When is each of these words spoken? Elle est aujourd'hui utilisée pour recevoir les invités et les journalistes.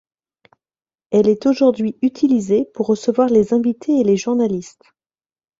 Elle 1.11 1.27
est 1.29 1.45
aujourd'hui 1.45 1.95
utilisée 2.01 2.65
pour 2.73 2.87
recevoir 2.87 3.29
les 3.29 3.53
invités 3.53 3.99
et 3.99 4.03
les 4.03 4.17
journalistes. 4.17 4.81